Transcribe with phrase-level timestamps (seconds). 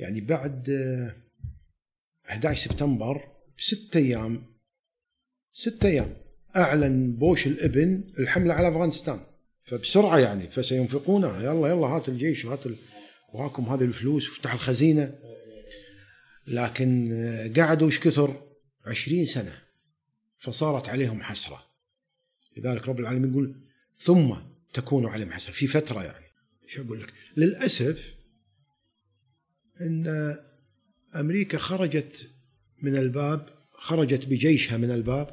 [0.00, 1.16] يعني بعد آه،
[2.30, 4.42] 11 سبتمبر بست أيام
[5.52, 6.16] ست أيام
[6.56, 9.20] أعلن بوش الإبن الحملة على أفغانستان.
[9.62, 11.42] فبسرعة يعني فسينفقونها.
[11.42, 12.76] يلا يلا هات الجيش وهات ال...
[13.32, 15.18] وهاكم هذه الفلوس وافتح الخزينة.
[16.46, 18.42] لكن آه، قعدوا إيش كثر؟
[18.86, 19.58] 20 سنة.
[20.38, 21.62] فصارت عليهم حسرة.
[22.56, 23.54] لذلك رب العالمين يقول
[23.96, 24.34] ثم
[24.72, 25.52] تكون عليهم حسرة.
[25.52, 26.26] في فترة يعني.
[26.68, 28.19] شو أقول لك؟ للأسف
[29.86, 30.34] إن
[31.16, 32.30] أمريكا خرجت
[32.82, 33.40] من الباب
[33.74, 35.26] خرجت بجيشها من الباب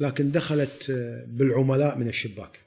[0.00, 0.90] لكن دخلت
[1.28, 2.64] بالعملاء من الشباك.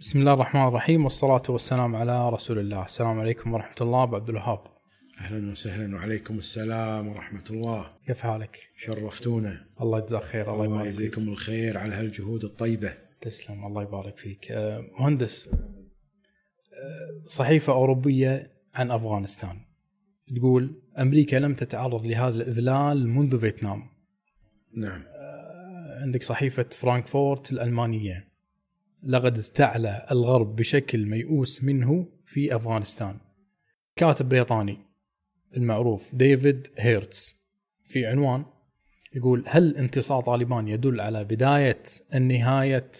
[0.00, 2.84] بسم الله الرحمن الرحيم والصلاة والسلام على رسول الله.
[2.84, 4.58] السلام عليكم ورحمة الله أبو عبد الوهاب.
[5.20, 7.92] أهلا وسهلا وعليكم السلام ورحمة الله.
[8.06, 9.66] كيف حالك؟ شرفتونا.
[9.80, 10.94] الله يجزاك خير الله الله يبارك فيك.
[10.94, 13.05] يجزيكم الخير على هالجهود الطيبة.
[13.20, 14.52] تسلم الله يبارك فيك.
[14.52, 19.56] آه، مهندس آه، صحيفة أوروبية عن أفغانستان.
[20.36, 23.82] تقول أمريكا لم تتعرض لهذا الإذلال منذ فيتنام.
[24.74, 25.02] نعم.
[25.06, 28.28] آه، عندك صحيفة فرانكفورت الألمانية.
[29.02, 33.18] لقد استعلى الغرب بشكل ميؤوس منه في أفغانستان.
[33.96, 34.78] كاتب بريطاني
[35.56, 37.36] المعروف ديفيد هيرست
[37.84, 38.44] في عنوان
[39.14, 41.82] يقول هل انتصار طالبان يدل على بداية
[42.14, 42.90] النهاية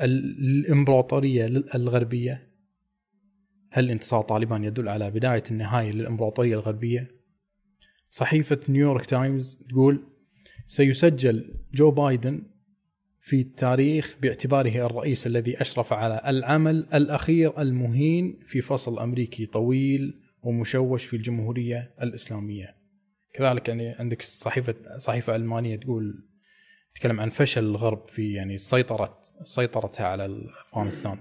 [0.00, 2.48] الإمبراطورية الغربية.
[3.70, 7.10] هل انتصار طالبان يدل على بداية النهاية للإمبراطورية الغربية؟
[8.08, 10.02] صحيفة نيويورك تايمز تقول
[10.66, 12.42] سيسجل جو بايدن
[13.20, 21.04] في التاريخ باعتباره الرئيس الذي أشرف على العمل الأخير المهين في فصل أمريكي طويل ومشوش
[21.04, 22.76] في الجمهورية الإسلامية.
[23.32, 26.27] كذلك يعني عندك صحيفة صحيفة ألمانية تقول
[26.94, 31.18] تتكلم عن فشل الغرب في يعني سيطرة سيطرتها على أفغانستان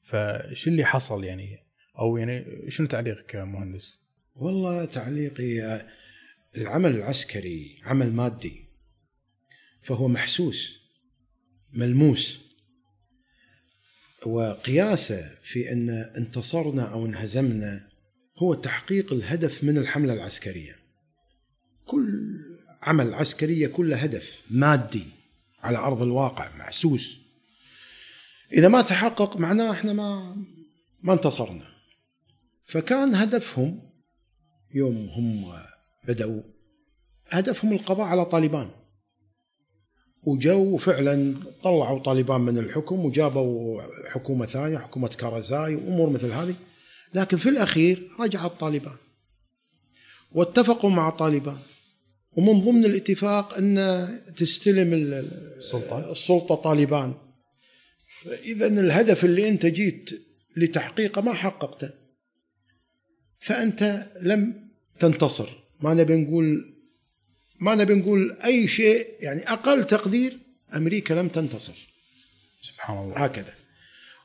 [0.00, 1.58] فشو اللي حصل يعني
[1.98, 4.00] أو يعني شنو تعليقك مهندس؟
[4.34, 5.82] والله تعليقي
[6.56, 8.64] العمل العسكري عمل مادي
[9.82, 10.82] فهو محسوس
[11.72, 12.52] ملموس
[14.26, 17.88] وقياسه في أن انتصرنا أو انهزمنا
[18.38, 20.76] هو تحقيق الهدف من الحملة العسكرية.
[21.86, 22.40] كل
[22.82, 25.04] عمل عسكري كله هدف مادي
[25.62, 27.18] على أرض الواقع محسوس.
[28.52, 30.36] إذا ما تحقق معناه إحنا ما
[31.02, 31.72] ما انتصرنا.
[32.64, 33.80] فكان هدفهم
[34.74, 35.52] يوم هم
[36.08, 36.42] بدأوا
[37.28, 38.70] هدفهم القضاء على طالبان
[40.22, 46.54] وجو فعلا طلعوا طالبان من الحكم وجابوا حكومة ثانية حكومة كارزاي وأمور مثل هذه
[47.14, 48.96] لكن في الأخير رجع الطالبان
[50.32, 51.58] واتفقوا مع طالبان
[52.36, 55.14] ومن ضمن الاتفاق أن تستلم ال-
[55.58, 56.12] السلطة.
[56.12, 57.14] السلطة طالبان.
[58.22, 60.10] فإذا الهدف اللي أنت جيت
[60.56, 61.90] لتحقيقه ما حققته.
[63.40, 65.48] فأنت لم تنتصر.
[65.80, 66.74] ما نبي نقول
[67.60, 70.38] ما نبي نقول أي شيء يعني أقل تقدير
[70.76, 71.88] أمريكا لم تنتصر.
[72.62, 73.16] سبحان الله.
[73.16, 73.54] هكذا.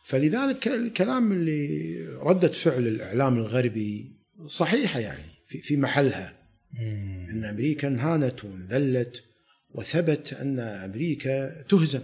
[0.03, 4.15] فلذلك الكلام اللي ردة فعل الإعلام الغربي
[4.47, 6.36] صحيحة يعني في في محلها.
[6.79, 9.23] أن أمريكا انهانت وانذلت
[9.69, 12.03] وثبت أن أمريكا تهزم.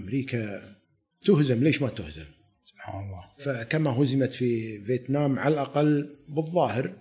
[0.00, 0.62] أمريكا
[1.24, 1.64] تهزم.
[1.64, 2.24] ليش ما تهزم؟
[2.62, 3.24] سبحان الله.
[3.38, 6.92] فكما هزمت في فيتنام على الأقل بالظاهر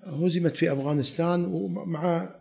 [0.00, 2.34] هزمت في أفغانستان ومع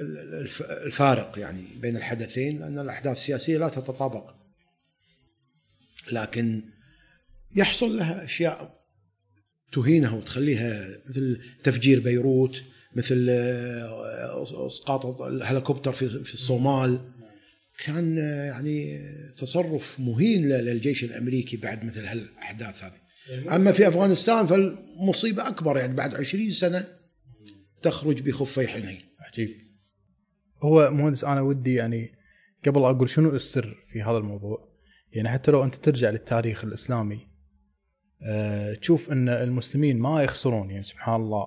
[0.00, 4.34] الف- الفارق يعني بين الحدثين لأن الأحداث السياسية لا تتطابق.
[6.12, 6.62] لكن
[7.56, 8.77] يحصل لها أشياء
[9.72, 12.62] تهينها وتخليها مثل تفجير بيروت
[12.96, 17.00] مثل آه، اسقاط الهليكوبتر في في الصومال.
[17.84, 18.98] كان آه، يعني
[19.36, 22.92] تصرف مهين ل- للجيش الأمريكي بعد مثل هالأحداث هذه.
[23.56, 26.86] أما في أفغانستان فالمصيبة أكبر يعني بعد عشرين سنة
[27.82, 28.98] تخرج بخفي حنين.
[29.20, 29.56] عجيب
[30.62, 32.12] هو مهندس أنا ودي يعني
[32.66, 34.68] قبل أقول شنو السر في هذا الموضوع؟
[35.12, 37.28] يعني حتى لو أنت ترجع للتاريخ الإسلامي
[38.22, 41.46] أه تشوف أن المسلمين ما يخسرون يعني سبحان الله.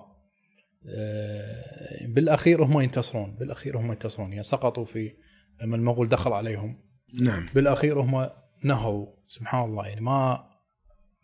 [0.89, 4.29] أه بالأخير هم ينتصرون بالأخير هم ينتصرون.
[4.29, 5.13] يعني سقطوا في
[5.61, 6.81] لما المغول دخل عليهم.
[7.21, 7.45] نعم.
[7.55, 8.29] بالأخير هم
[8.63, 9.87] نهوا سبحان الله.
[9.87, 10.51] يعني ما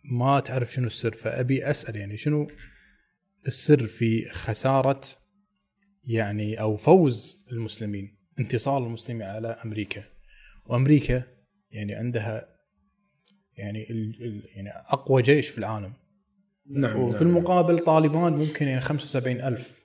[0.04, 1.12] ما تعرف شنو السر.
[1.12, 2.48] فأبي أسأل يعني شنو
[3.46, 5.00] السر في خسارة
[6.04, 10.04] يعني أو فوز المسلمين انتصار المسلمين على أمريكا؟
[10.66, 11.22] وأمريكا
[11.70, 12.57] يعني عندها
[13.58, 15.92] يعني ال ال يعني أقوى جيش في العالم
[16.70, 17.26] نعم وفي نعم.
[17.26, 19.78] المقابل طالبان ممكن يعني 75 ألف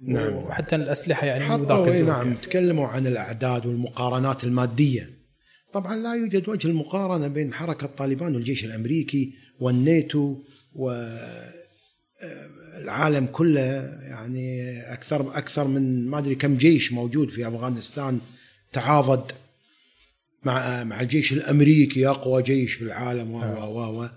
[0.00, 0.34] نعم.
[0.34, 2.06] وحتى الأسلحة يعني حطوا ذاك الزمن.
[2.06, 5.10] نعم تكلموا عن الأعداد والمقارنات المادية
[5.72, 10.36] طبعا لا يوجد وجه المقارنة بين حركة طالبان والجيش الأمريكي والناتو
[12.80, 13.60] والعالم كله
[14.02, 18.20] يعني أكثر أكثر من ما أدري كم جيش موجود في أفغانستان
[18.72, 19.32] تعاضد
[20.44, 24.08] مع مع الجيش الأمريكي أقوى جيش في العالم و و و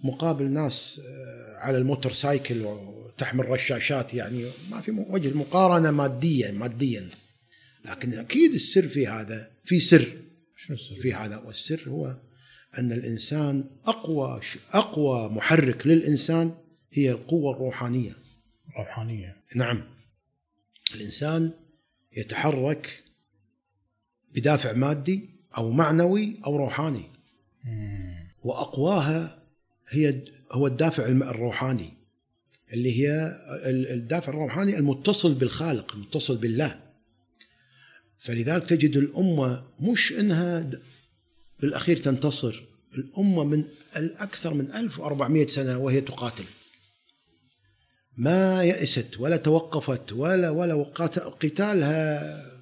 [0.00, 4.44] مقابل ناس آه، على الموتور سايكل وتحمل رشاشات يعني.
[4.70, 7.08] ما في وجه مقارنه ماديا ماديا.
[7.84, 10.16] لكن أكيد السر في هذا في سر.
[10.70, 12.16] السر؟ في هذا والسر هو
[12.78, 14.40] أن الإنسان أقوى
[14.70, 16.54] أقوى محرك للإنسان
[16.92, 18.16] هي القوة الروحانية.
[18.78, 19.36] روحانية.
[19.54, 19.84] نعم.
[20.94, 21.50] الإنسان
[22.16, 23.04] يتحرك
[24.34, 27.02] بدافع مادي أو معنوي أو روحاني.
[28.44, 29.38] وأقواها
[29.88, 30.20] هي
[30.52, 31.92] هو الدافع الروحاني
[32.72, 36.80] اللي هي ال- الدافع الروحاني المتصل بالخالق المتصل بالله.
[38.18, 40.80] فلذلك تجد الأمة مش إنها د-
[41.60, 42.62] بالأخير تنتصر.
[42.94, 43.64] الأمة من
[43.96, 46.44] الأكثر من 1400 سنة وهي تقاتل.
[48.16, 50.74] ما يأست ولا توقفت ولا ولا
[51.42, 52.53] قتالها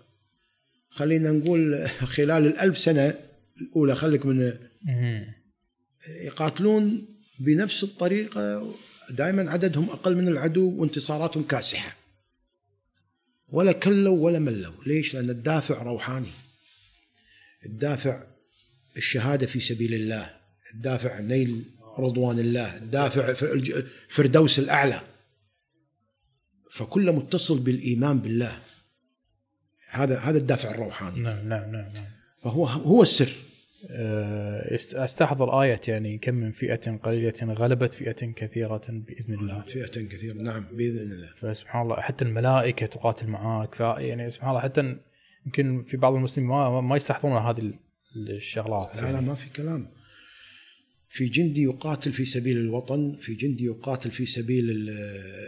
[0.93, 3.15] خلينا نقول خلال الألف سنة
[3.61, 4.59] الأولى خليك من.
[6.09, 7.07] يقاتلون
[7.39, 8.75] بنفس الطريقة
[9.11, 11.97] دائما عددهم أقل من العدو وانتصاراتهم كاسحة.
[13.49, 14.85] ولا كلوا ولا ملوا.
[14.87, 16.31] ليش؟ لأن الدافع روحاني.
[17.67, 18.25] الدافع
[18.97, 20.37] الشهادة في سبيل الله.
[20.75, 21.65] الدافع نيل
[21.99, 22.77] رضوان الله.
[22.77, 25.01] الدافع الفردوس الأعلى.
[26.71, 28.63] فكله متصل بالإيمان بالله.
[29.93, 31.21] هذا هذا الدافع الروحاني.
[31.21, 32.05] نعم نعم نعم نعم.
[32.39, 33.33] فهو هو السر.
[34.75, 39.61] است- أستحضر آية يعني كم من فئة قليلة غلبت فئة كثيرة بإذن الله.
[39.63, 40.35] فئة كثيرة.
[40.43, 41.27] نعم بإذن الله.
[41.27, 43.75] فسبحان الله حتى الملائكة تقاتل معاك.
[43.75, 44.97] ف يعني سبحان الله حتى
[45.47, 47.79] يمكن في بعض المسلمين ما, ما يستحضرون هذه ال-
[48.17, 49.03] الشغلات.
[49.03, 49.89] لا لا ما في كلام.
[51.15, 54.91] في جندي يقاتل في سبيل الوطن في جندي يقاتل في سبيل ال-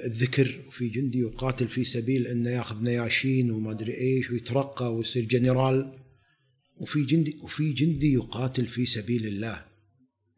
[0.05, 5.93] الذكر وفي جندي يقاتل في سبيل إنه ياخذ نياشين وما أدري إيش ويترقى ويصير جنرال.
[6.77, 9.65] وفي جندي وفي جندي يقاتل في سبيل الله.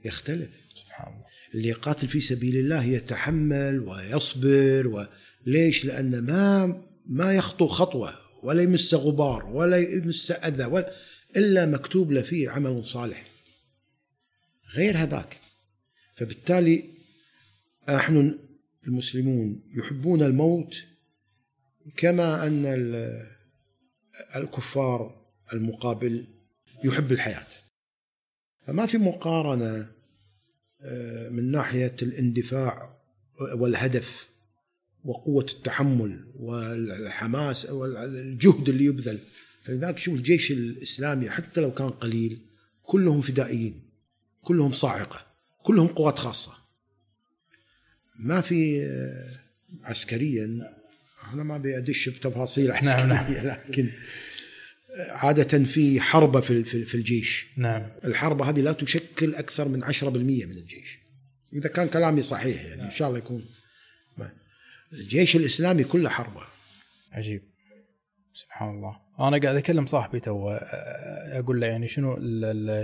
[0.05, 0.49] يختلف.
[0.85, 1.25] سبحان الله.
[1.55, 5.07] اللي يقاتل في سبيل الله يتحمل ويصبر
[5.47, 10.93] وليش؟ لأن ما ما يخطو خطوة ولا يمس غبار ولا يمس أذى ولا
[11.37, 13.36] إلا مكتوب له فيه عمل صالح.
[14.75, 15.37] غير هذاك.
[16.15, 16.85] فبالتالي
[17.89, 18.39] نحن
[18.87, 20.85] المسلمون يحبون الموت
[21.97, 23.27] كما أن ال-
[24.37, 26.27] الكفار المقابل
[26.85, 27.47] يحب الحياة.
[28.67, 29.93] فما في مقارنة
[31.31, 32.97] من ناحية الاندفاع
[33.41, 34.29] والهدف
[35.05, 39.19] وقوة التحمل والحماس والجهد اللي يبذل.
[39.63, 42.41] فلذلك شوف الجيش الإسلامي حتى لو كان قليل
[42.83, 43.86] كلهم فدائيين.
[44.47, 45.27] كلهم صاعقة
[45.63, 46.53] كلهم قوات خاصة.
[48.19, 50.73] ما في آه، عسكريا
[51.35, 53.33] أنا ما أبي أدش بتفاصيل عسكريه نعم.
[53.69, 53.89] لكن
[55.09, 57.47] عادة في حربة في في- الجيش.
[57.57, 57.91] نعم.
[58.05, 60.99] الحرب هذه لا تشكل أكثر من 10% من الجيش.
[61.53, 63.45] إذا كان كلامي صحيح يعني إن شاء الله يكون.
[64.93, 66.43] الجيش الإسلامي كله حربة.
[67.13, 67.43] عجيب.
[68.35, 68.97] سبحان الله.
[69.21, 70.61] أنا قاعد أكلم صاحبي تو أ-
[71.33, 72.17] أقول له يعني شنو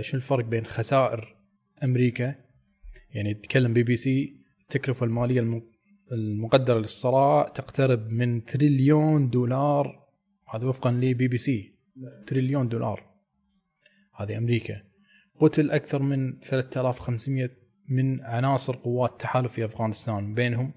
[0.01, 1.35] شنو الفرق بين خسائر
[1.83, 2.35] أمريكا
[3.11, 5.69] يعني تتكلم بي بي سي التكلفه المالية الم-
[6.11, 10.03] المقدرة للصراع تقترب من تريليون دولار.
[10.53, 11.73] هذا وفقا لبي بي سي.
[12.27, 13.13] تريليون دولار.
[14.15, 14.81] هذه أمريكا.
[15.39, 17.49] قتل أكثر من 3500
[17.89, 20.33] من عناصر قوات تحالف في أفغانستان.
[20.33, 20.73] بينهم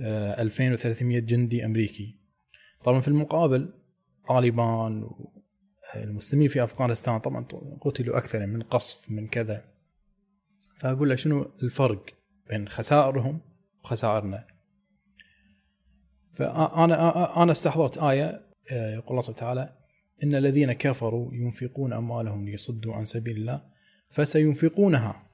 [0.00, 2.18] آه، 2300 جندي أمريكي.
[2.84, 3.72] طبعا في المقابل
[4.28, 5.10] طالبان
[5.96, 7.44] المسلمين في أفغانستان طبعا
[7.80, 9.71] قتلوا أكثر من قصف من كذا.
[10.76, 12.04] فأقول له شنو الفرق
[12.48, 13.40] بين خسائرهم
[13.84, 14.46] وخسائرنا.
[16.32, 19.76] فانا أنا استحضرت آية آه، يقول الله سبحانه وتعالى
[20.22, 23.62] إن الذين كفروا ينفقون أموالهم ليصدوا عن سبيل الله
[24.08, 25.28] فسينفقونها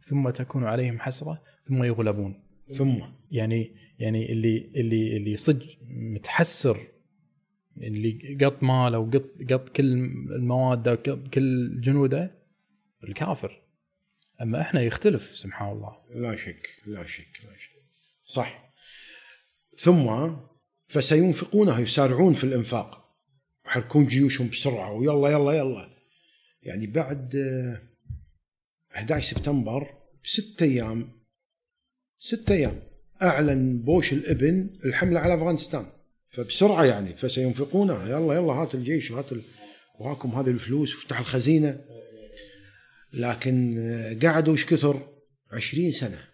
[0.00, 2.42] ثم تكون عليهم حسرة ثم يغلبون.
[2.72, 2.96] ثم.
[3.30, 5.66] يعني يعني اللي اللي اللي صدق
[6.14, 6.86] متحسر
[7.76, 9.84] اللي قط ماله وقط قط كل
[10.36, 10.88] المواد
[11.34, 12.30] كل جنوده
[13.04, 13.62] الكافر.
[14.42, 15.96] أما إحنا يختلف سبحان الله.
[16.14, 17.70] لا شك لا شك لا شك.
[18.26, 18.72] صح.
[19.78, 20.36] ثم
[20.86, 23.16] فسينفقونها يسارعون في الإنفاق.
[23.66, 25.88] يحركون جيوشهم بسرعة ويلا يلا يلا.
[26.62, 27.82] يعني بعد آه،
[28.96, 31.08] 11 سبتمبر بست أيام
[32.18, 32.82] ست أيام
[33.22, 35.86] أعلن بوش الإبن الحملة على أفغانستان.
[36.30, 39.42] فبسرعة يعني فسينفقونها يلا يلا هات الجيش وهات ال...
[39.98, 41.95] وهاكم هذه الفلوس وافتح الخزينة.
[43.12, 43.78] لكن
[44.22, 45.08] قعدوا إيش كثر؟
[45.52, 46.24] عشرين سنة.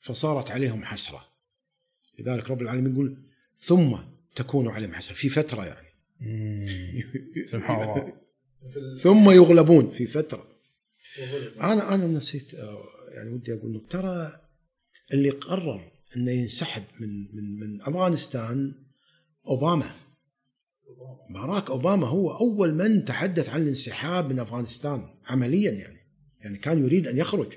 [0.00, 1.24] فصارت عليهم حسرة.
[2.18, 3.16] لذلك رب العالمين يقول
[3.58, 3.96] ثم
[4.34, 5.14] تكون عليهم حسرة.
[5.14, 5.88] في فترة يعني.
[7.52, 8.12] سبحان الله.
[9.02, 10.52] ثم يغلبون في فترة.
[11.60, 14.40] أنا أنا نسيت آه، يعني ودي أقول لك ترى
[15.12, 18.74] اللي قرر إنه ينسحب من من من أفغانستان
[19.46, 19.90] أوباما.
[21.30, 25.98] باراك أوباما هو أول من تحدث عن الانسحاب من أفغانستان عمليا يعني.
[26.40, 27.52] يعني كان يريد أن يخرج.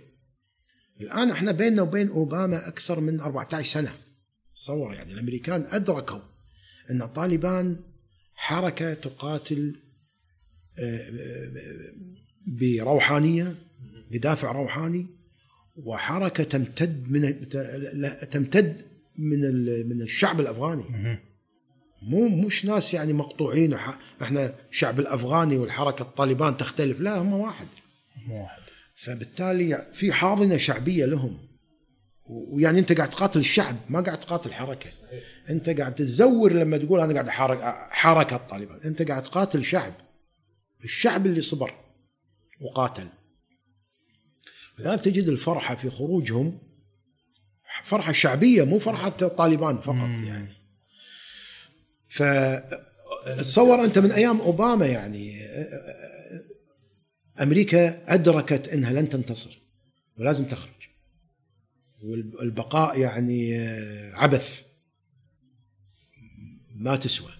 [1.01, 3.93] الآن إحنا بيننا وبين أوباما أكثر من 14 سنة.
[4.55, 6.19] تصور يعني الأمريكان أدركوا
[6.91, 7.75] أن طالبان
[8.33, 9.75] حركة تقاتل
[10.79, 11.51] آه، آه،
[12.47, 13.55] بروحانية
[14.11, 15.07] بدافع روحاني
[15.75, 17.49] وحركة تمتد من
[18.29, 18.81] تمتد
[19.19, 19.39] من
[19.89, 21.19] من الشعب الأفغاني.
[22.01, 23.97] مو مش ناس يعني مقطوعين وح...
[24.21, 26.99] إحنا الشعب الأفغاني والحركة الطالبان تختلف.
[26.99, 27.67] لا هم واحد.
[28.29, 28.61] واحد.
[28.95, 31.37] فبالتالي في حاضنة شعبية لهم.
[32.29, 34.89] ويعني انت قاعد تقاتل الشعب ما قاعد تقاتل حركة.
[35.49, 37.59] انت قاعد تزور لما تقول أنا قاعد احارك
[37.91, 38.79] حركة الطالبان.
[38.85, 39.93] انت قاعد تقاتل شعب.
[40.83, 41.73] الشعب اللي صبر
[42.61, 43.07] وقاتل.
[44.79, 46.59] لذلك تجد الفرحة في خروجهم.
[47.83, 50.23] فرحة شعبية مو فرحة طالبان فقط مم.
[50.23, 50.64] يعني.
[52.15, 55.45] فتصور أنت من أيام أوباما يعني
[57.41, 59.61] أمريكا أدركت إنها لن تنتصر
[60.19, 60.71] ولازم تخرج.
[62.39, 63.57] والبقاء يعني
[64.13, 64.61] عبث.
[66.75, 67.31] ما تسوى.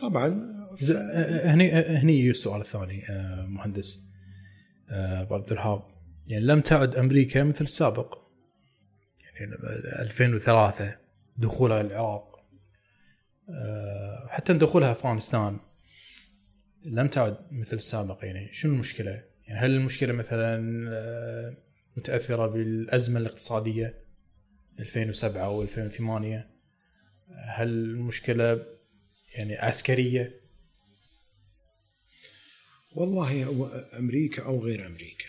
[0.00, 0.56] طبعا.
[1.44, 3.04] هني هني السؤال الثاني
[3.48, 4.02] مهندس
[4.90, 5.82] أبو عبد الوهاب.
[6.26, 8.18] يعني لم تعد أمريكا مثل السابق.
[9.40, 9.52] يعني
[10.02, 10.96] 2003
[11.38, 12.35] دخولها العراق.
[12.35, 12.35] آه،
[14.28, 15.58] حتى دخولها أفغانستان
[16.86, 21.56] لم تعد مثل السابق يعني شنو المشكلة؟ يعني هل المشكلة مثلا آه،
[21.96, 23.94] متأثرة بالأزمة الاقتصادية
[24.80, 26.50] 2007 أو 2008
[27.28, 28.66] هل المشكلة
[29.34, 30.40] يعني عسكرية؟
[32.92, 33.50] والله
[33.98, 35.28] أمريكا أو غير أمريكا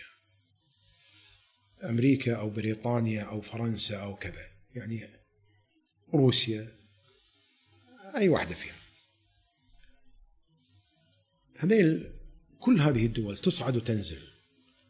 [1.84, 4.44] أمريكا أو بريطانيا أو فرنسا أو كذا
[4.74, 5.06] يعني
[6.14, 6.77] روسيا
[8.16, 8.74] اي واحدة فيها
[11.58, 12.12] هذيل
[12.60, 14.18] كل هذه الدول تصعد وتنزل.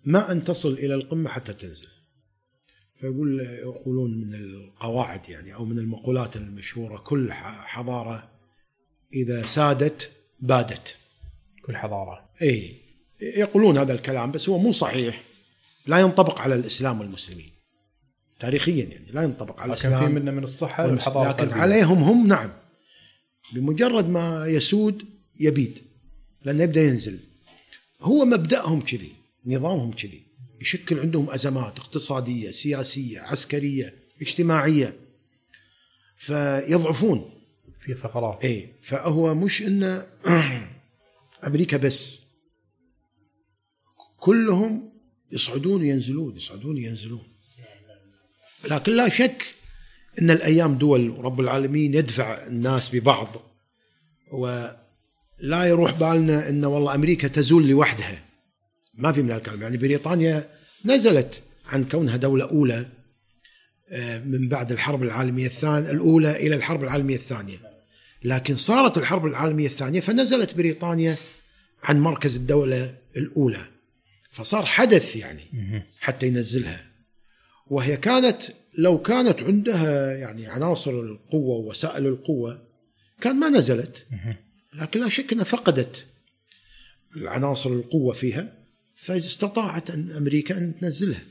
[0.04, 1.88] ما أن تصل إلى القمة حتى تنزل.
[2.96, 8.30] فيقول يقولون من القواعد يعني أو من المقولات المشهورة كل حضارة
[9.12, 10.10] إذا سادت
[10.40, 10.96] بادت.
[11.66, 12.30] كل حضارة.
[12.42, 12.74] إي
[13.20, 15.22] يقولون هذا الكلام بس هو مو صحيح.
[15.86, 17.50] لا ينطبق على الإسلام والمسلمين.
[18.38, 22.26] تاريخيا يعني لا ينطبق على الاسلام لكن في منه من الصحة والحضارة لكن عليهم هم
[22.26, 22.50] نعم.
[23.52, 25.04] بمجرد ما يسود
[25.40, 25.78] يبيد
[26.44, 27.18] لأنه يبدأ ينزل.
[28.00, 29.12] هو مبدأهم كذي
[29.46, 30.22] نظامهم كذي.
[30.60, 34.96] يشكل عندهم أزمات اقتصادية سياسية عسكرية اجتماعية.
[36.16, 37.30] فيضعفون.
[37.80, 38.44] في ثغرات.
[38.44, 40.06] اي فهو مش انه
[41.46, 42.20] أمريكا بس.
[44.16, 44.92] كلهم
[45.32, 47.22] يصعدون وينزلون يصعدون وينزلون.
[48.70, 49.54] لكن لا شك
[50.22, 53.28] إن الأيام دول رب العالمين يدفع الناس ببعض
[54.32, 58.22] ولا يروح بالنا إن والله أمريكا تزول لوحدها.
[58.94, 60.48] ما في من الكلام يعني بريطانيا
[60.84, 62.86] نزلت عن كونها دولة أولى
[63.90, 67.58] آه، من بعد الحرب العالمية الثانية الأولى إلى الحرب العالمية الثانية.
[68.24, 71.16] لكن صارت الحرب العالمية الثانية فنزلت بريطانيا
[71.84, 73.64] عن مركز الدولة الأولى.
[74.30, 75.42] فصار حدث يعني
[76.00, 76.84] حتى ينزلها.
[77.66, 78.42] وهي كانت
[78.78, 82.62] لو كانت عندها يعني عناصر القوة ووسائل القوة
[83.20, 84.06] كان ما نزلت.
[84.74, 86.06] لكن لا شك إنها فقدت
[87.16, 88.54] العناصر القوة فيها
[88.94, 91.24] فاستطاعت أن أمريكا أن تنزلها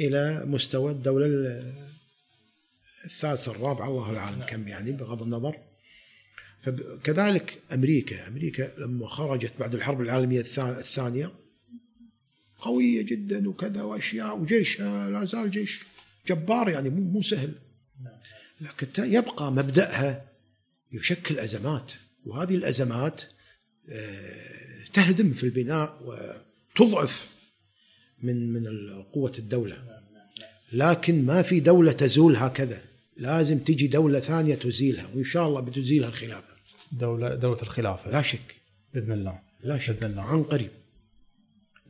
[0.00, 1.26] إلى مستوى الدولة
[3.04, 5.56] الثالثه الرابعه الله العالم كم يعني بغض النظر.
[6.62, 11.30] فكذلك أمريكا أمريكا لما خرجت بعد الحرب العالمية الثانية
[12.58, 15.84] قوية جدا وكذا وأشياء وجيشها لا زال جيش.
[16.28, 17.52] جبار يعني مو مو سهل.
[18.60, 20.24] لكن يبقى مبدأها
[20.92, 21.92] يشكل أزمات
[22.26, 23.22] وهذه الأزمات
[23.90, 27.28] آه، تهدم في البناء وتضعف
[28.22, 28.62] من من
[29.12, 29.76] قوة الدولة.
[30.72, 32.80] لكن ما في دولة تزول هكذا.
[33.16, 36.54] لازم تجي دولة ثانية تزيلها وإن شاء الله بتزيلها الخلافه
[36.92, 38.10] دوله دولة الخلافة.
[38.10, 38.54] لا شك.
[38.94, 39.38] بإذن الله.
[39.64, 39.94] لا شك.
[39.94, 40.22] بإذن الله.
[40.22, 40.70] عن قريب.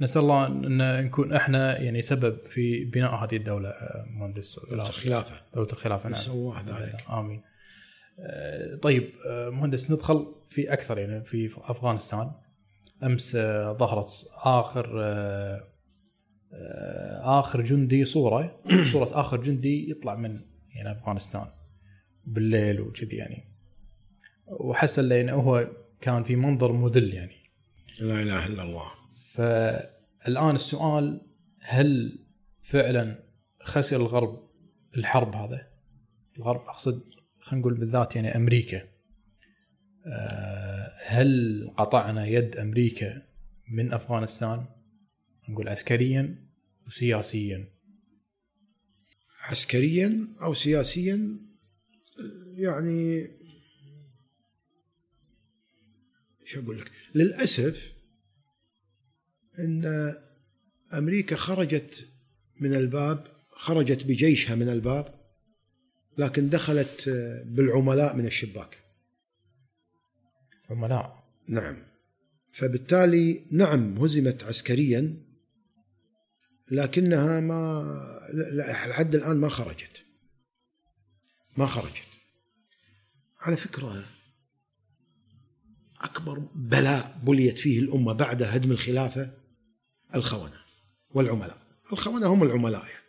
[0.01, 3.73] نسأل الله ان نكون إحنا يعني سبب في بناء هذه الدولة
[4.17, 5.43] مهندس دولة الخلافة.
[5.55, 6.21] دولة الخلافة نعم.
[6.29, 7.05] الله ذلك.
[7.11, 7.43] آمين.
[8.21, 12.31] آه، طيب آه، مهندس ندخل في أكثر يعني في أفغانستان.
[13.03, 15.69] أمس آه، ظهرت آخر آه،
[16.53, 18.61] آه، آخر جندي صورة.
[18.93, 20.41] صورة آخر جندي يطلع من
[20.75, 21.47] يعني أفغانستان
[22.25, 23.45] بالليل وكذي يعني.
[24.47, 25.69] وحس لأنه هو
[26.01, 27.37] كان في منظر مذل يعني.
[28.01, 28.98] لا إله إلا الله.
[29.39, 31.21] فالآن السؤال
[31.61, 32.19] هل
[32.61, 33.25] فعلا
[33.63, 34.51] خسر الغرب
[34.97, 35.69] الحرب هذا؟
[36.37, 37.03] الغرب أقصد
[37.41, 38.89] خلينا نقول بالذات يعني أمريكا
[40.07, 43.23] آه، هل قطعنا يد أمريكا
[43.73, 44.67] من أفغانستان؟
[45.49, 46.49] نقول عسكريا
[46.87, 47.69] وسياسيا
[49.43, 51.39] عسكريا أو سياسيا
[52.57, 53.29] يعني
[56.45, 57.98] شو أقول لك؟ للأسف
[59.59, 60.13] إن
[60.95, 62.09] أمريكا خرجت
[62.61, 65.15] من الباب خرجت بجيشها من الباب
[66.19, 67.09] لكن دخلت
[67.47, 68.83] بالعملاء من الشباك.
[70.71, 71.25] عملاء.
[71.49, 71.77] نعم.
[72.53, 75.17] فبالتالي نعم هزمت عسكريا
[76.71, 77.85] لكنها ما
[78.89, 80.05] لحد الآن ما خرجت.
[81.57, 82.09] ما خرجت.
[83.41, 84.05] على فكرة
[86.01, 89.31] أكبر بلاء بليت فيه الأمة بعد هدم الخلافة
[90.15, 90.61] الخونة
[91.11, 91.59] والعملاء.
[91.93, 92.87] الخونة هم العملاء.
[92.87, 93.09] يعني.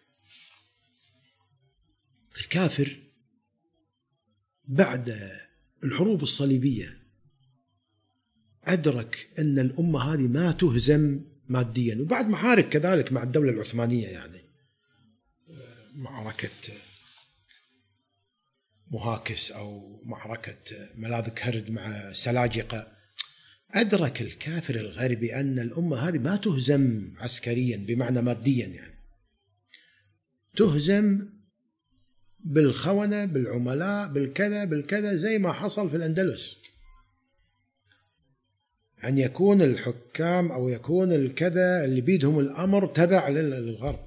[2.38, 3.00] الكافر
[4.68, 5.32] بعد
[5.84, 7.00] الحروب الصليبية
[8.68, 14.42] أدرك أن الأمة هذه ما تهزم ماديا وبعد محارك كذلك مع الدولة العثمانية يعني.
[15.96, 16.50] معركة
[18.92, 22.99] مهاكس أو معركة ملاذ كهرد مع السلاجقه
[23.74, 28.96] أدرك الكافر الغربي أن الأمة هذه ما تهزم عسكريا بمعنى ماديا يعني.
[30.58, 31.30] تهزم
[32.46, 36.56] بالخونة بالعملاء بالكذا بالكذا زي ما حصل في الأندلس.
[39.04, 44.00] أن يكون الحكام أو يكون الكذا اللي بيدهم الأمر تبع لل- للغرب.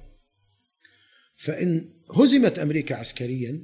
[1.35, 3.63] فإن هزمت أمريكا عسكريا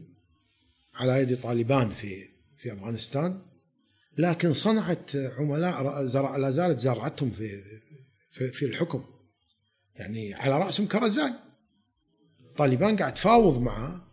[0.95, 3.41] على يد طالبان في في أفغانستان
[4.17, 7.63] لكن صنعت عملاء زرع لا زالت زرعتهم في
[8.31, 9.03] في, في الحكم.
[9.95, 11.33] يعني على رأسهم كرزاي.
[12.57, 14.07] طالبان قاعد تفاوض معه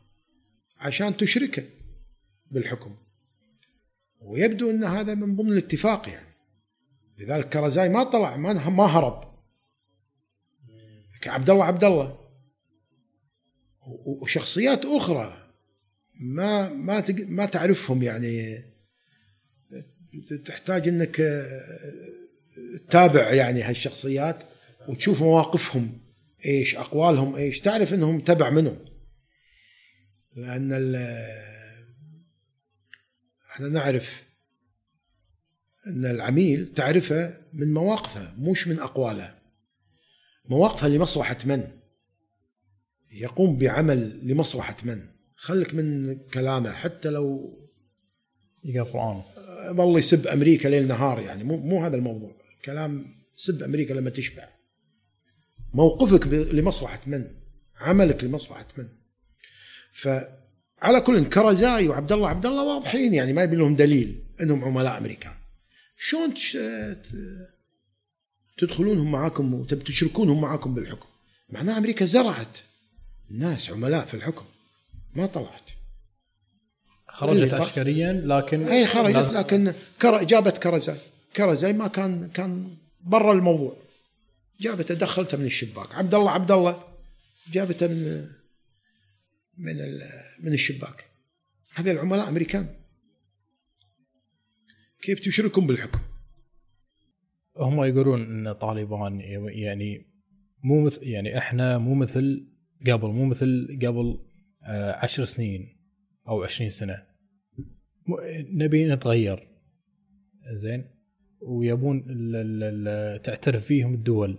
[0.78, 1.64] عشان تشركه
[2.50, 2.96] بالحكم.
[4.20, 6.36] ويبدو إن هذا من ضمن الاتفاق يعني.
[7.18, 9.36] لذلك كرزاي ما طلع ما ما هرب.
[11.26, 12.18] عبد الله عبد الله.
[14.06, 15.52] وشخصيات أخرى
[16.20, 18.64] ما ما ما تعرفهم يعني.
[20.44, 21.60] تحتاج إنك آه،
[22.88, 24.44] تتابع يعني هالشخصيات
[24.88, 26.00] وتشوف مواقفهم
[26.46, 28.78] إيش أقوالهم إيش تعرف إنهم تبع منهم.
[30.36, 30.72] لأن
[33.52, 34.24] إحنا نعرف
[35.86, 39.38] إن العميل تعرفه من مواقفه مش من أقواله.
[40.44, 41.68] مواقفه لمصلحة من؟
[43.12, 47.56] يقوم بعمل لمصلحة من؟ خلك من كلامه حتى لو
[48.92, 49.22] قران
[49.70, 51.44] ظل يسب أمريكا ليل نهار يعني.
[51.44, 52.36] مو مو هذا الموضوع.
[52.64, 54.48] كلام سب أمريكا لما تشبع.
[55.74, 57.26] موقفك لمصلحة من؟
[57.80, 58.88] عملك لمصلحة من؟
[59.92, 64.98] فعلى كل كرزاي وعبد الله عبد الله واضحين يعني ما يبي لهم دليل إنهم عملاء
[64.98, 65.32] أمريكان.
[65.98, 66.34] شلون
[68.58, 71.08] تدخلونهم معاكم وتبي تشركونهم معاكم بالحكم؟
[71.48, 72.58] معناها أمريكا زرعت
[73.30, 74.44] ناس عملاء في الحكم
[75.14, 75.70] ما طلعت.
[77.08, 80.24] خرجت عسكريا لكن أي خرجت لكن كر...
[80.24, 80.96] جابت كرزاي.
[81.36, 82.68] كرزاي ما كان كان
[83.00, 83.76] برا الموضوع.
[84.60, 85.94] جابته دخلته من الشباك.
[85.94, 86.84] عبد الله عبد الله.
[87.52, 88.26] جابته من
[89.58, 90.02] من ال...
[90.40, 91.04] من الشباك.
[91.74, 92.68] هذه العملاء أمريكان.
[95.02, 96.00] كيف تشركهم بالحكم؟
[97.56, 100.06] هم يقولون إن طالبان يعني
[100.62, 102.46] مو مثل يعني إحنا مو مثل
[102.86, 104.18] قبل مو مثل قبل
[104.62, 105.75] آه، عشر سنين.
[106.28, 107.06] أو عشرين سنة.
[108.06, 109.48] م- نبي نتغير.
[110.52, 110.90] زين؟
[111.40, 112.04] ويبون
[113.22, 114.38] تعترف فيهم الدول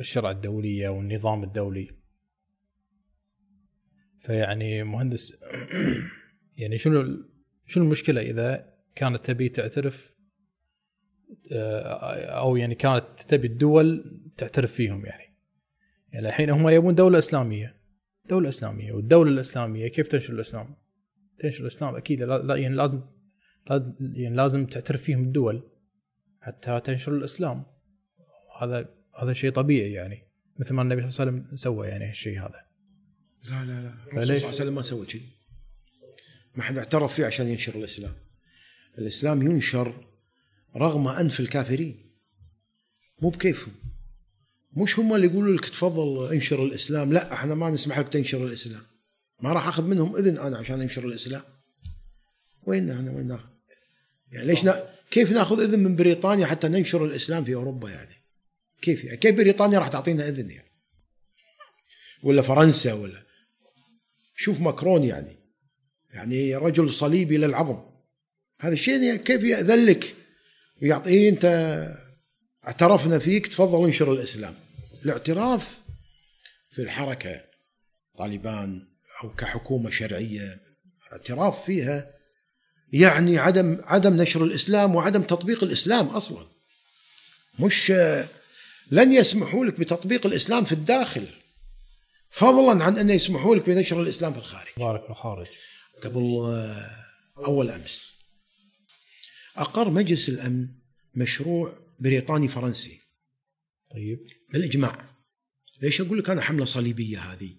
[0.00, 1.90] الشرع الدولية والنظام الدولي.
[4.20, 5.36] فيعني مهندس
[6.58, 7.24] يعني شنو
[7.66, 10.14] شنو المشكلة إذا كانت تبي تعترف
[11.52, 11.82] آه،
[12.24, 15.34] أو يعني كانت تبي الدول تعترف فيهم يعني.
[16.12, 17.76] يعني الحين هم يبون دولة إسلامية.
[18.28, 20.74] دولة إسلامية والدولة الإسلامية كيف تنشر الإسلام؟
[21.38, 23.00] تنشر الإسلام أكيد لا لا- يعني لازم
[23.70, 25.62] لا- يعني لازم تعترف فيهم الدول
[26.40, 27.64] حتى تنشر الإسلام.
[28.60, 28.88] هذا
[29.22, 30.22] هذا شيء طبيعي يعني
[30.58, 32.66] مثل ما النبي صلى الله عليه وسلم سوى يعني هالشيء هذا.
[33.50, 33.94] لا لا لا.
[34.06, 35.22] الرسول صلى؟ الله عليه وسلم ما سوى كذي
[36.54, 38.12] ما حد اعترف فيه عشان ينشر الإسلام.
[38.98, 39.94] الإسلام ينشر
[40.76, 41.96] رغم أنف الكافرين.
[43.22, 43.74] مو بكيفهم.
[44.76, 48.82] مش هم اللي يقولوا لك تفضل انشر الإسلام لا إحنا ما نسمح لك تنشر الإسلام.
[49.40, 51.42] ما راح أخذ منهم إذن أنا عشان أنشر الإسلام.
[52.66, 53.48] وين إحنا وين ناخذ
[54.32, 54.90] يعني ليش نا...
[55.10, 58.14] كيف ناخذ إذن من بريطانيا حتى ننشر الإسلام في أوروبا يعني؟
[58.82, 60.68] كيف يعني؟ كيف بريطانيا راح تعطينا إذن يعني؟
[62.22, 63.22] ولا فرنسا ولا؟
[64.36, 65.36] شوف ماكرون يعني.
[66.14, 67.80] يعني رجل صليبي للعظم.
[68.60, 70.14] هذا الشيء يعني كيف يأذن لك؟
[70.82, 71.44] ويعطيه أنت
[72.66, 74.54] اعترفنا فيك تفضل انشر الإسلام.
[75.04, 75.80] الاعتراف
[76.70, 77.44] في الحركة
[78.18, 78.88] طالبان
[79.22, 80.60] أو كحكومة شرعية
[81.12, 82.10] اعتراف فيها
[82.92, 86.46] يعني عدم عدم نشر الإسلام وعدم تطبيق الإسلام أصلا.
[87.58, 87.92] مش
[88.90, 91.26] لن يسمحوا لك بتطبيق الإسلام في الداخل
[92.30, 94.70] فضلا عن أن يسمحوا لك بنشر الإسلام في الخارج.
[94.76, 95.46] بارك الخارج.
[96.02, 96.20] قبل
[97.46, 98.18] أول أمس
[99.56, 100.68] أقر مجلس الأمن
[101.14, 103.00] مشروع بريطاني فرنسي.
[103.90, 104.26] طيب.
[104.52, 105.04] بالإجماع.
[105.82, 107.50] ليش أقول لك أنا حملة صليبية هذه؟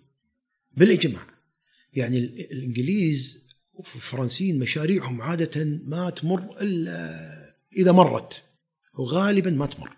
[0.72, 1.39] بالإجماع.
[1.94, 2.18] يعني
[2.52, 3.40] الإنجليز
[3.74, 7.16] والفرنسيين مشاريعهم عادة ما تمر إلا
[7.78, 8.44] إذا مرت
[8.94, 9.96] وغالبا ما تمر.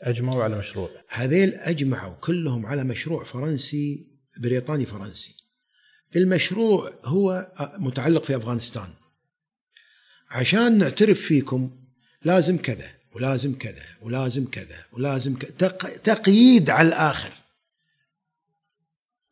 [0.00, 0.90] أجمعوا على مشروع.
[1.08, 4.06] هذيل أجمعوا كلهم على مشروع فرنسي
[4.38, 5.34] بريطاني فرنسي.
[6.16, 8.88] المشروع هو متعلق في أفغانستان.
[10.30, 11.70] عشان نعترف فيكم
[12.24, 15.68] لازم كذا ولازم كذا ولازم كذا ولازم كذا
[16.04, 17.32] تقييد على الآخر.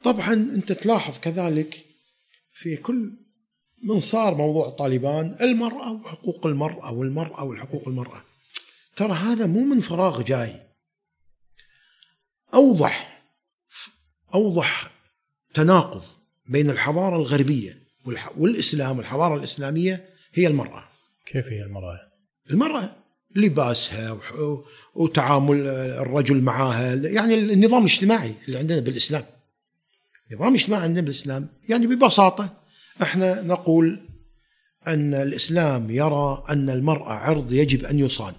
[0.03, 1.85] طبعا أنت تلاحظ كذلك
[2.61, 3.13] في كل
[3.83, 8.23] من صار موضوع طالبان المرأة وحقوق المرأة والمرأة وحقوق المرأة.
[8.97, 10.61] ترى هذا مو من فراغ جاي.
[12.55, 13.23] أوضح
[14.35, 14.91] أوضح
[15.55, 16.03] تناقض
[16.49, 17.79] بين الحضارة الغربية
[18.37, 20.85] والإسلام والحضارة الإسلامية هي المرأة.
[21.27, 21.99] كيف هي المرأة؟
[22.51, 22.97] المرأة
[23.37, 24.21] لباسها
[24.95, 29.25] وتعامل الرجل معها يعني النظام الاجتماعي اللي عندنا بالإسلام.
[30.31, 32.57] النظام الاجتماعي عندنا بالإسلام يعني ببساطة
[33.03, 34.01] إحنا نقول
[34.87, 38.35] أن الإسلام يرى أن المرأة عرض يجب أن يصان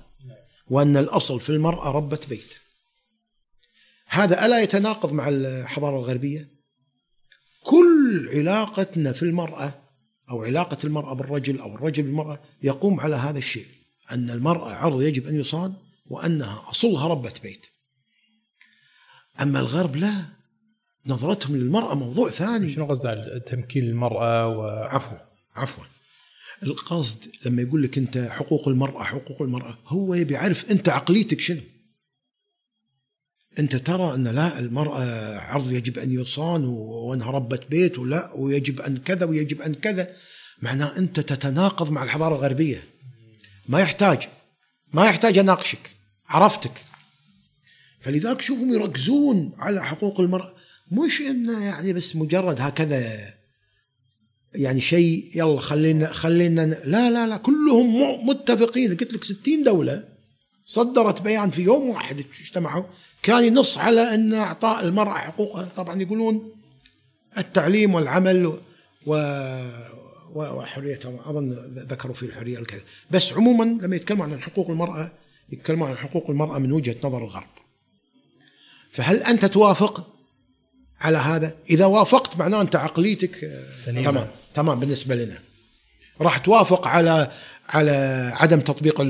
[0.67, 2.59] وأن الأصل في المرأة ربة بيت.
[4.07, 6.49] هذا ألا يتناقض مع الحضارة الغربية؟
[7.63, 9.73] كل علاقتنا في المرأة
[10.29, 13.67] أو علاقة المرأة بالرجل أو الرجل بالمرأة يقوم على هذا الشيء
[14.11, 15.73] أن المرأة عرض يجب أن يصان
[16.05, 17.65] وأنها أصلها ربة بيت.
[19.41, 20.40] أما الغرب لا.
[21.05, 22.71] نظرتهم للمرأة موضوع ثاني.
[22.71, 24.63] شنو قصد على تمكين المرأة و...
[24.63, 25.17] عفوا
[25.55, 25.83] عفوا.
[26.63, 31.61] القصد لما يقول لك أنت حقوق المرأة حقوق المرأة هو يبي يعرف أنت عقليتك شنو.
[33.59, 38.97] أنت ترى أن لا المرأة عرض يجب أن يصان وأنها ربة بيت ولا ويجب أن
[38.97, 40.15] كذا ويجب أن كذا.
[40.61, 42.83] معناه أنت تتناقض مع الحضارة الغربية.
[43.67, 44.27] ما يحتاج
[44.93, 45.91] ما يحتاج أناقشك
[46.27, 46.85] عرفتك.
[48.01, 50.60] فلذلك شوفهم يركزون على حقوق المرأة.
[50.91, 53.33] مش انه يعني بس مجرد هكذا
[54.55, 58.97] يعني شيء يلا خلينا خلينا لا لا لا كلهم متفقين.
[58.97, 60.03] قلت لك 60 دولة
[60.65, 62.83] صدرت بيان في يوم واحد اجتمعوا
[63.23, 65.69] كان ينص على إن إعطاء المرأة حقوقها.
[65.75, 66.51] طبعا يقولون
[67.37, 68.45] التعليم والعمل
[69.05, 69.13] و
[70.35, 72.81] وحريه أظن ذكروا في الحرية الكذا.
[73.11, 75.11] بس عموما لما يتكلموا عن حقوق المرأة
[75.51, 77.49] يتكلموا عن حقوق المرأة من وجهة نظر الغرب.
[78.91, 80.20] فهل أنت توافق؟
[81.01, 81.53] على هذا.
[81.69, 84.01] إذا وافقت معناه أنت عقليتك آه، سليمة.
[84.01, 85.37] تمام تمام بالنسبة لنا.
[86.21, 87.31] راح توافق على
[87.69, 87.91] على
[88.35, 89.01] عدم تطبيق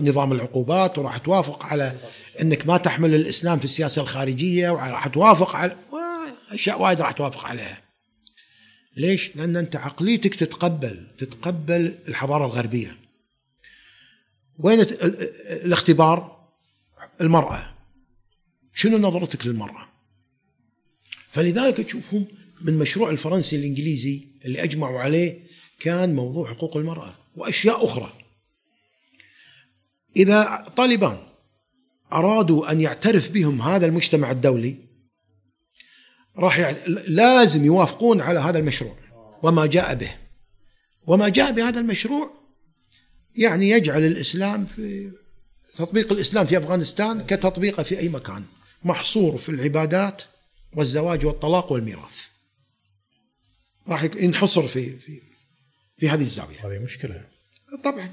[0.00, 1.94] نظام العقوبات وراح توافق على
[2.42, 5.76] إنك ما تحمل الإسلام في السياسة الخارجية وراح توافق على
[6.50, 7.78] اشياء وايد راح توافق عليها.
[8.96, 12.96] ليش؟ لأن أنت عقليتك تتقبل تتقبل الحضارة الغربية.
[14.58, 14.80] وين
[15.50, 16.48] الاختبار؟
[17.20, 17.74] المرأة.
[18.74, 19.87] شنو نظرتك للمرأة؟
[21.38, 22.26] فلذلك تشوفهم
[22.60, 25.38] من مشروع الفرنسي الإنجليزي اللي أجمعوا عليه
[25.80, 28.12] كان موضوع حقوق المرأة وأشياء أخرى.
[30.16, 31.18] إذا طالبان
[32.12, 34.76] أرادوا أن يعترف بهم هذا المجتمع الدولي
[36.36, 38.96] راح يعني لازم يوافقون على هذا المشروع
[39.42, 40.10] وما جاء به.
[41.06, 42.30] وما جاء بهذا المشروع
[43.34, 45.10] يعني يجعل الإسلام في
[45.76, 48.44] تطبيق الإسلام في أفغانستان كتطبيقه في أي مكان
[48.84, 50.22] محصور في العبادات
[50.72, 52.28] والزواج والطلاق والميراث.
[53.88, 55.20] راح ينحصر في في
[55.98, 56.66] في هذه الزاوية.
[56.66, 57.24] هذه مشكلة.
[57.84, 58.12] طبعا.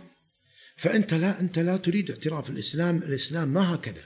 [0.75, 2.49] فأنت لا أنت لا تريد اعتراف.
[2.49, 4.03] الإسلام الإسلام ما هكذا.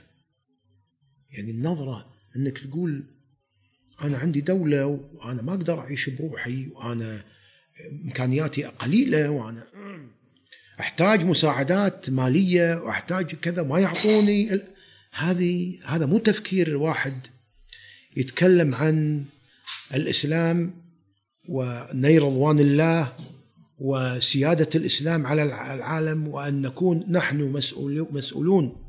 [1.30, 3.04] يعني النظرة أنك تقول
[4.02, 7.24] أنا عندي دولة وأنا ما أقدر أعيش بروحي وأنا
[8.04, 9.66] إمكانياتي قليلة وأنا
[10.80, 14.60] أحتاج مساعدات مالية وأحتاج كذا ما يعطوني
[15.12, 17.26] هذه هذا مو تفكير واحد
[18.16, 19.24] يتكلم عن
[19.94, 20.74] الإسلام
[21.48, 23.12] ونيل رضوان الله
[23.78, 28.86] وسيادة الإسلام على الع- العالم وأن نكون نحن مسؤول مسؤولون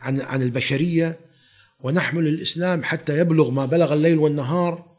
[0.00, 1.18] عن عن البشرية
[1.80, 4.96] ونحمل الاسلام حتى يبلغ ما بلغ الليل والنهار.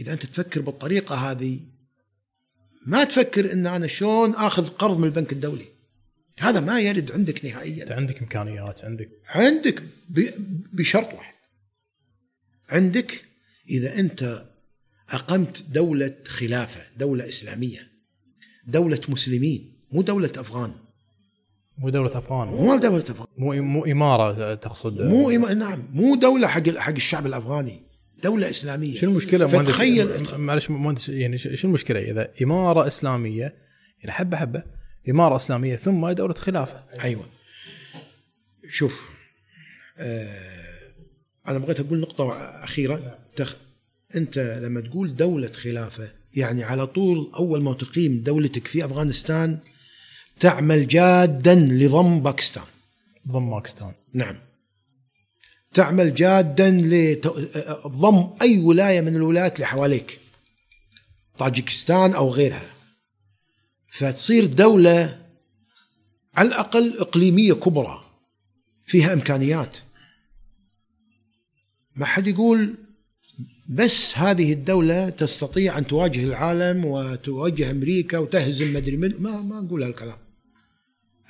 [0.00, 1.60] إذا أنت تفكر بالطريقة هذه
[2.86, 5.64] ما تفكر إن أنا شلون آخذ قرض من البنك الدولي؟
[6.38, 7.82] هذا ما يرد عندك نهائيا.
[7.82, 9.82] انت عندك إمكانيات عندك عندك
[10.72, 11.34] بشرط واحد.
[12.70, 13.24] عندك
[13.70, 14.44] إذا أنت
[15.10, 17.88] أقمت دولة خلافة دولة إسلامية
[18.66, 20.72] دولة مسلمين مو دولة أفغان.
[21.78, 22.48] مو دولة أفغان.
[22.48, 23.26] مو دولة أفغان.
[23.38, 25.00] مو مو إمارة تقصد.
[25.02, 27.82] مو إما- نعم مو دولة حق حق الشعب الأفغاني
[28.24, 28.96] دولة إسلامية.
[28.96, 33.54] شنو المشكلة؟ مهندس- فتخيل معلش مهندس يعني شنو المشكلة؟ إذا إمارة إسلامية
[34.00, 34.62] يعني حبة حبة
[35.08, 36.84] إمارة إسلامية ثم دولة خلافة.
[37.04, 37.24] أيوه.
[38.70, 39.10] شوف
[39.98, 40.69] آه
[41.48, 42.32] أنا بغيت أقول نقطة
[42.64, 43.18] أخيرة.
[43.36, 43.56] تخ...
[44.16, 49.58] أنت لما تقول دولة خلافة يعني على طول أول ما تقيم دولتك في أفغانستان
[50.40, 52.64] تعمل جادا لضم باكستان.
[53.28, 53.92] ضم باكستان.
[54.12, 54.36] نعم.
[55.74, 60.18] تعمل جادا لضم أي ولاية من الولايات اللي حواليك
[61.38, 62.70] طاجكستان أو غيرها.
[63.90, 65.20] فتصير دولة
[66.34, 68.00] على الأقل إقليمية كبرى
[68.86, 69.76] فيها إمكانيات.
[71.96, 72.74] ما حد يقول
[73.68, 79.82] بس هذه الدولة تستطيع أن تواجه العالم وتواجه أمريكا وتهزم مدري من ما ما نقول
[79.82, 80.18] هالكلام.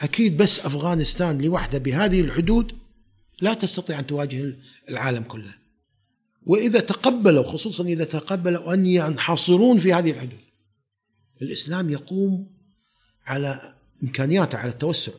[0.01, 2.73] أكيد بس أفغانستان لوحدها بهذه الحدود
[3.41, 4.55] لا تستطيع أن تواجه
[4.89, 5.55] العالم كله.
[6.47, 10.41] وإذا تقبلوا خصوصا إذا تقبلوا أن ينحصرون في هذه الحدود
[11.43, 12.47] الإسلام يقوم
[13.27, 15.13] على إمكانياته على التوسع.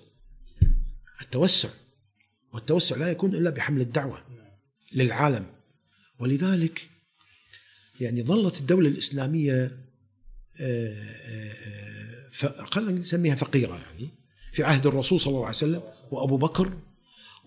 [1.22, 1.70] التوسع.
[2.54, 4.31] والتوسع لا يكون إلا بحمل الدعوة.
[4.94, 5.46] للعالم.
[6.20, 6.90] ولذلك
[8.02, 9.78] يعني ظلت الدولة الإسلامية
[10.62, 14.10] آه، آه، آه، خلينا نسميها فقيرة يعني
[14.54, 16.74] في عهد الرسول صلى الله عليه وسلم وأبو بكر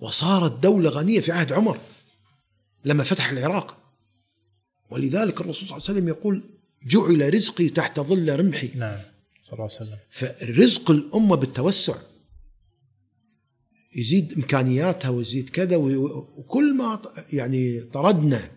[0.00, 1.78] وصارت دولة غنية في عهد عمر
[2.85, 3.78] لما فتح العراق.
[4.90, 6.42] ولذلك الرسول صلى الله عليه وسلم يقول
[6.87, 8.70] جعل رزقي تحت ظل رمحي.
[8.74, 9.00] نعم
[9.42, 9.98] صلى الله عليه وسلم.
[10.11, 11.94] فرزق الأمة بالتوسع
[13.96, 17.02] يزيد إمكانياتها ويزيد كذا وكل ما
[17.33, 18.50] يعني طردنا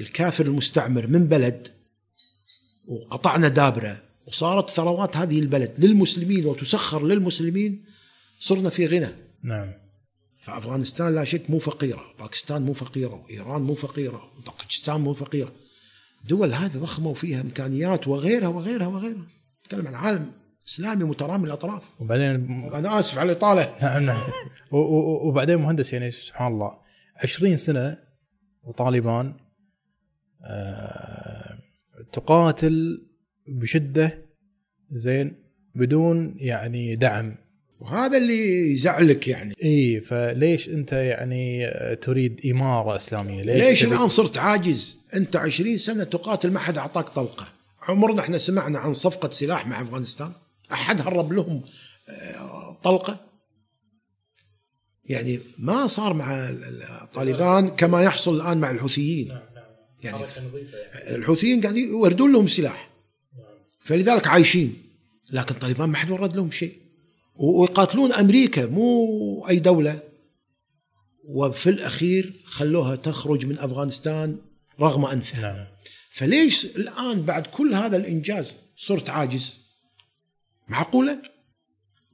[0.00, 1.68] الكافر المستعمر من بلد
[2.86, 7.84] وقطعنا دابره وصارت ثروات هذه البلد للمسلمين وتسخر للمسلمين
[8.40, 9.08] صرنا في غنى
[9.42, 9.72] نعم
[10.40, 15.52] فأفغانستان لا شك مو فقيرة، باكستان مو فقيرة، وإيران مو فقيرة، وطاجكستان مو فقيرة.
[16.28, 19.26] دول هذه ضخمة وفيها إمكانيات وغيرها وغيرها وغيرها.
[19.64, 20.32] نتكلم عن عالم
[20.68, 21.82] إسلامي مترامي الأطراف.
[22.00, 22.24] وبعدين
[22.74, 23.68] أنا آسف على الإطالة.
[23.82, 24.20] نعم نعم
[24.72, 26.72] وبعدين مهندس يعني سبحان الله
[27.16, 27.96] 20 سنة
[28.62, 29.34] وطالبان
[30.44, 31.58] آه،
[32.12, 33.06] تقاتل
[33.48, 34.18] بشدة
[34.92, 35.34] زين
[35.74, 37.36] بدون يعني دعم
[37.80, 39.54] وهذا اللي يزعلك يعني.
[39.64, 41.70] إي فليش أنت يعني
[42.02, 47.08] تريد إمارة إسلامية؟ ليش, ليش الآن صرت عاجز؟ أنت 20 سنة تقاتل ما حد أعطاك
[47.08, 47.48] طلقة.
[47.88, 50.32] عمرنا إحنا سمعنا عن صفقة سلاح مع أفغانستان؟
[50.72, 51.62] أحد هرب لهم
[52.08, 53.20] آه، طلقة؟
[55.04, 59.38] يعني ما صار مع ال- ال- الطالبان كما يحصل الآن مع الحوثيين.
[60.02, 60.24] يعني
[60.94, 62.90] الحوثيين قاعدين يوردون لهم سلاح.
[63.78, 64.82] فلذلك عايشين.
[65.30, 66.76] لكن الطالبان ما حد ورد لهم شيء.
[67.34, 70.00] ويقاتلون أمريكا مو أي دولة.
[71.24, 74.38] وفي الأخير خلوها تخرج من أفغانستان
[74.80, 75.40] رغم انفها.
[75.52, 75.66] نعم
[76.12, 79.58] فليش الآن بعد كل هذا الإنجاز صرت عاجز؟
[80.70, 81.22] معقوله؟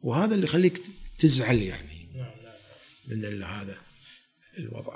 [0.03, 0.83] وهذا اللي يخليك
[1.19, 2.09] تزعل يعني.
[3.09, 3.77] من ال- هذا
[4.59, 4.95] الوضع.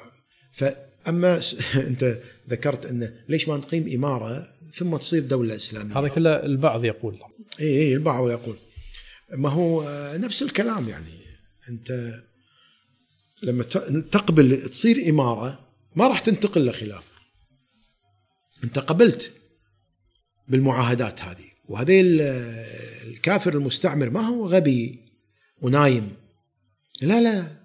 [0.53, 2.19] فأما س- أنت
[2.51, 7.19] ذكرت انه ليش ما نقيم إمارة ثم تصير دولة إسلامية؟ هذا كله البعض يقول.
[7.19, 8.57] طبعا إي إي البعض يقول.
[9.33, 11.21] ما هو آه، نفس الكلام يعني.
[11.69, 12.21] أنت
[13.43, 13.63] لما
[14.13, 17.11] تقبل تصير إمارة ما راح تنتقل لخلافة.
[18.65, 19.33] أنت قبلت
[20.49, 21.50] بالمعاهدات هذه.
[21.71, 24.99] وهذيل آه، الكافر المستعمر ما هو غبي
[25.63, 26.17] ونايم.
[27.03, 27.57] لا لا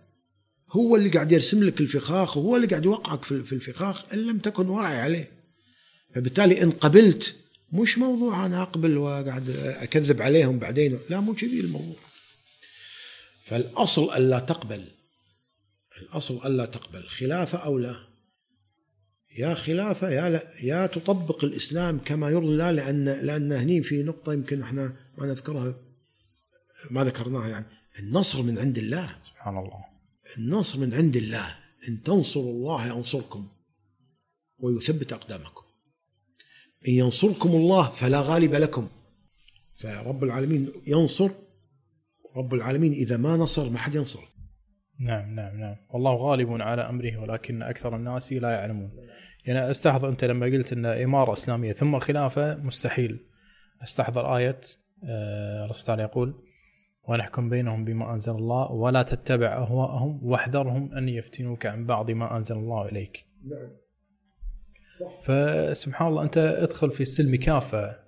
[0.71, 4.37] هو اللي قاعد يرسم لك الفخاخ وهو اللي قاعد يوقعك في في الفخاخ إن لم
[4.37, 5.31] تكن واعي عليه.
[6.15, 7.35] فبالتالي إن قبلت
[7.71, 11.99] مش موضوع أنا أقبل وقاعد أكذب عليهم بعدين لا مو كذي الموضوع.
[13.45, 14.83] فالأصل ألا تقبل
[16.01, 18.14] الأصل ألا تقبل خلافه أو لا.
[19.37, 24.33] يا خلافة يا لا يا تطبق الإسلام كما يرضي الله لأن لأن هني في نقطة
[24.33, 25.75] يمكن إحنا ما نذكرها
[26.91, 27.65] ما ذكرناها يعني.
[27.99, 29.15] النصر من عند الله.
[29.29, 29.85] سبحان الله.
[30.37, 31.57] النصر من عند الله.
[31.89, 33.47] إن تنصروا الله ينصركم
[34.59, 35.63] ويثبت أقدامكم.
[36.87, 38.87] إن ينصركم الله فلا غالب لكم.
[39.75, 41.29] فرب العالمين ينصر.
[42.35, 44.34] رب العالمين إذا ما نصر ما حد ينصر.
[44.99, 45.75] نعم نعم نعم.
[45.89, 48.91] والله غالب على أمره ولكن أكثر الناس لا يعلمون.
[49.45, 53.25] يعني أستحضر أنت لما قلت إن إمارة إسلامية ثم خلافة مستحيل.
[53.83, 54.59] أستحضر آية
[55.03, 56.43] آه، الله تعالى يقول
[57.07, 62.55] ونحكم بينهم بما أنزل الله ولا تتبع أهواءهم واحذرهم أن يفتنوك عن بعض ما أنزل
[62.55, 63.25] الله إليك.
[63.45, 63.69] نعم.
[65.23, 67.99] فسبحان الله أنت ادخل في السلم كافة.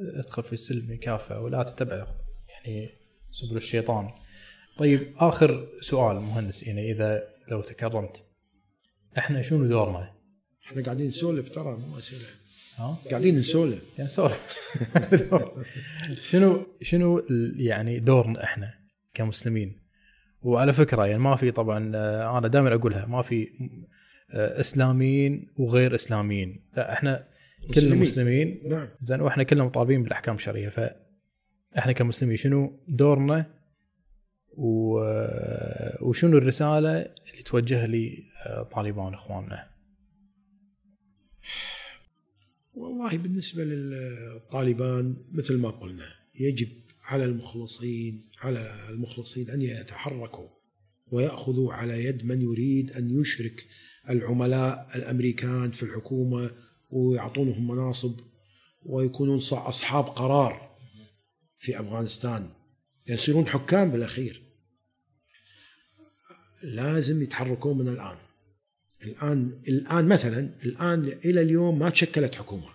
[0.00, 2.06] ادخل في السلم كافة ولا تتبع
[2.48, 2.90] يعني
[3.30, 4.08] سبل الشيطان.
[4.78, 8.22] طيب آخر سؤال مهندس يعني إذا لو تكرمت
[9.18, 10.14] إحنا شنو دورنا؟
[10.66, 12.22] إحنا قاعدين نسولف ترى مو أسئلة
[12.76, 14.58] ها؟ قاعدين نسولف يعني سولف
[16.30, 17.22] شنو شنو
[17.56, 18.74] يعني دورنا إحنا
[19.14, 19.80] كمسلمين
[20.42, 23.48] وعلى فكرة يعني ما في طبعا آه، أنا دائما أقولها ما في
[24.32, 27.28] آه، إسلاميين وغير إسلاميين لا إحنا
[27.74, 28.60] كلنا مسلمين.
[28.70, 33.57] نعم زين وإحنا كلنا مطالبين بالأحكام الشرعية فاحنا كمسلمين شنو دورنا.
[34.58, 39.70] وشنو الرسالة اللي توجهها لطالبان إخواننا؟
[42.74, 46.68] والله بالنسبة للطالبان مثل ما قلنا يجب
[47.04, 50.48] على المخلصين على المخلصين أن يتحركوا
[51.10, 53.66] ويأخذوا على يد من يريد أن يشرك
[54.10, 56.50] العملاء الأمريكان في الحكومة
[56.90, 58.20] ويعطونهم مناصب
[58.82, 60.76] ويكونون أصحاب قرار
[61.58, 62.48] في أفغانستان.
[63.08, 64.47] يصيرون حكام بالأخير.
[66.62, 68.16] لازم يتحركون من الآن.
[69.02, 72.68] الآن الآن مثلا الآن إلى اليوم ما تشكلت حكومة.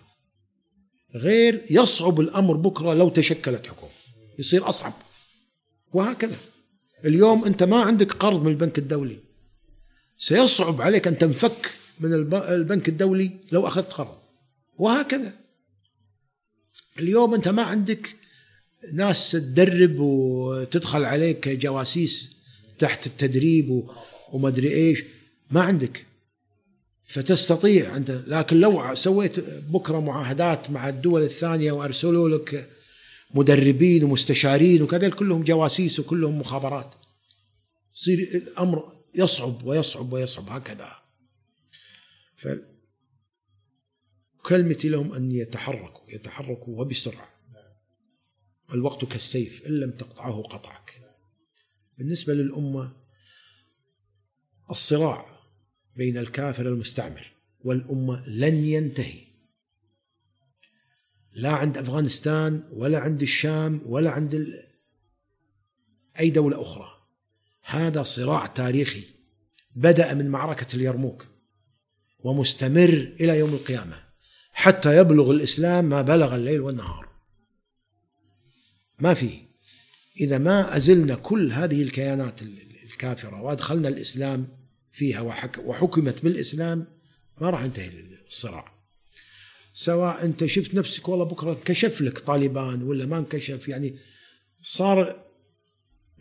[1.14, 3.92] غير يصعب الأمر بكرة لو تشكلت حكومة.
[4.38, 4.92] يصير أصعب.
[5.92, 6.36] وهكذا.
[7.04, 9.18] اليوم أنت ما عندك قرض من البنك الدولي.
[10.18, 11.70] سيصعب عليك أن تنفك
[12.00, 14.16] من الب- البنك الدولي لو أخذت قرض.
[14.78, 15.32] وهكذا.
[16.98, 18.16] اليوم أنت ما عندك
[18.92, 22.30] ناس تدرب وتدخل عليك جواسيس
[22.78, 23.88] تحت التدريب
[24.32, 25.04] وما ادري إيش.
[25.50, 26.06] ما عندك.
[27.04, 28.10] فتستطيع أنت.
[28.10, 32.70] لكن لو سويت بكرة معاهدات مع الدول الثانية وأرسلوا لك
[33.34, 36.94] مدربين ومستشارين وكذا كلهم جواسيس وكلهم مخابرات.
[37.94, 40.92] يصير الأمر يصعب ويصعب ويصعب هكذا.
[42.36, 42.48] ف
[44.42, 47.28] كلمتي لهم أن يتحركوا يتحركوا وبسرعة.
[48.74, 51.03] الوقت كالسيف إن لم تقطعه قطعك.
[51.98, 52.92] بالنسبة للأمة
[54.70, 55.26] الصراع
[55.96, 59.20] بين الكافر المستعمر والأمة لن ينتهي.
[61.32, 64.54] لا عند أفغانستان ولا عند الشام ولا عند ال...
[66.20, 66.88] أي دولة أخرى.
[67.62, 69.04] هذا صراع تاريخي
[69.76, 71.26] بدأ من معركة اليرموك
[72.18, 74.04] ومستمر إلى يوم القيامة
[74.52, 77.08] حتى يبلغ الإسلام ما بلغ الليل والنهار.
[78.98, 79.43] ما في
[80.20, 84.48] إذا ما أزلنا كل هذه الكيانات ال- الكافرة وأدخلنا الإسلام
[84.90, 86.86] فيها وحك وحكمت بالإسلام
[87.40, 87.90] ما راح ينتهي
[88.28, 88.74] الصراع.
[89.72, 93.96] سواء أنت شفت نفسك والله بكرة انكشف لك طالبان ولا ما انكشف يعني
[94.62, 95.24] صار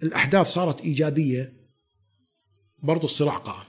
[0.04, 1.54] الأحداث صارت إيجابية
[2.84, 3.68] برضو الصراع قائم.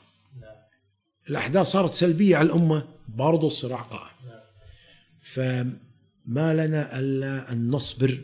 [1.31, 4.15] الأحداث صارت سلبية على الأمة برضو الصراع قائم.
[5.21, 8.21] فما لنا ألا أن نصبر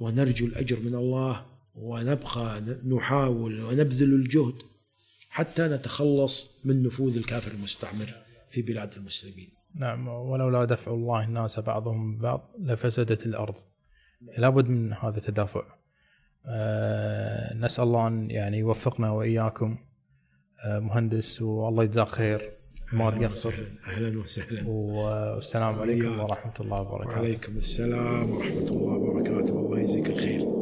[0.00, 4.54] ونرجو الأجر من الله ونبقى نحاول ونبذل الجهد
[5.30, 8.14] حتى نتخلص من نفوذ الكافر المستعمر
[8.50, 9.48] في بلاد المسلمين.
[9.74, 13.54] نعم ولولا دفع الله الناس بعضهم ببعض لفسدت الأرض.
[14.38, 15.62] لابد من هذا التدافع.
[16.46, 19.78] آه نسأل الله أن يعني يوفقنا وإياكم.
[20.64, 22.57] آه مهندس والله يجزاك خير.
[22.92, 23.54] ما تقصر.
[23.88, 24.68] أهلا وسهلا.
[24.68, 27.20] والسلام عليكم ورحمة الله وبركاته.
[27.20, 29.58] وعليكم السلام ورحمة الله وبركاته.
[29.58, 30.57] الله يجزيك الخير.